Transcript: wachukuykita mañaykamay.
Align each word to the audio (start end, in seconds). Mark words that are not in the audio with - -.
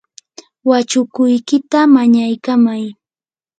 wachukuykita 0.69 1.79
mañaykamay. 1.93 2.83